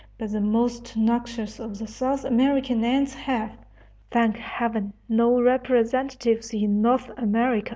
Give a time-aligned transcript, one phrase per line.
[0.17, 3.51] But the most noxious of the South American ants have,
[4.09, 7.69] thank heaven, no representatives in North America.